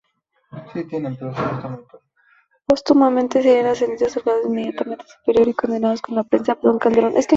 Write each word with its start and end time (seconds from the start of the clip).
Póstumamente, 2.67 3.43
serían 3.43 3.67
ascendidos 3.67 4.17
al 4.17 4.23
grado 4.23 4.47
inmediatamente 4.47 5.05
superior 5.07 5.47
y 5.47 5.53
condecorados 5.53 6.01
con 6.01 6.15
la 6.15 6.23
presea 6.23 6.55
"Abdón 6.55 6.79
Calderón". 6.79 7.13